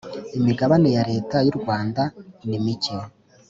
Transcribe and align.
imigabane 0.37 0.87
ya 0.97 1.03
Leta 1.11 1.37
y 1.47 1.49
‘u 1.53 1.55
Rwanda 1.59 2.01
nimike. 2.49 2.95